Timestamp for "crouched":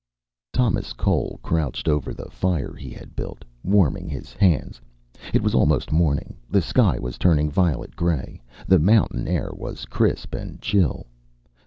1.43-1.87